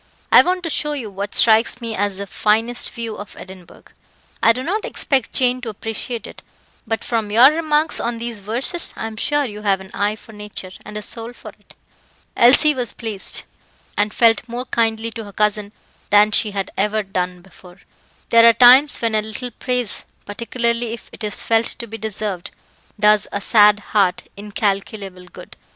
[0.31, 3.83] "I want to show you what strikes me as the finest view of Edinburgh.
[4.41, 6.41] I do not expect Jane to appreciate it;
[6.87, 10.33] but from your remarks on these verses, I am sure you have an eye for
[10.33, 11.75] nature, and a soul for it."
[12.35, 13.43] Elsie was pleased,
[13.95, 15.71] and felt more kindly to her cousin
[16.09, 17.77] than she had ever done before.
[18.31, 22.49] There are times when a little praise, particularly if it is felt to be deserved,
[22.99, 25.55] does a sad heart incalculable good.